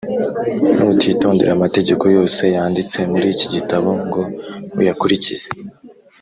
Nutitondera 0.83 1.51
amategeko 1.53 2.03
yose 2.17 2.41
yanditse 2.55 2.97
muri 3.11 3.25
iki 3.33 3.47
gitabo 3.53 3.89
ngo 4.07 4.21
uyakurikize, 4.79 5.45